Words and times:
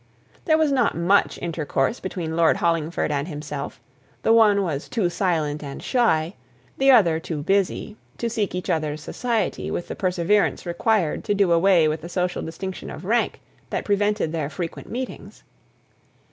There 0.45 0.57
was 0.57 0.71
not 0.71 0.97
much 0.97 1.37
intercourse 1.43 1.99
between 1.99 2.35
Lord 2.35 2.57
Hollingford 2.57 3.11
and 3.11 3.27
himself; 3.27 3.79
the 4.23 4.33
one 4.33 4.63
was 4.63 4.89
too 4.89 5.11
silent 5.11 5.63
and 5.63 5.83
shy, 5.83 6.33
the 6.79 6.89
other 6.89 7.19
too 7.19 7.43
busy, 7.43 7.95
to 8.17 8.27
seek 8.27 8.55
each 8.55 8.67
other's 8.67 9.01
society 9.01 9.69
with 9.69 9.89
the 9.89 9.95
perseverance 9.95 10.65
required 10.65 11.23
to 11.25 11.35
do 11.35 11.51
away 11.51 11.87
with 11.87 12.01
the 12.01 12.09
social 12.09 12.41
distinction 12.41 12.89
of 12.89 13.05
rank 13.05 13.41
that 13.69 13.85
prevented 13.85 14.31
their 14.31 14.49
frequent 14.49 14.89
meetings. 14.89 15.43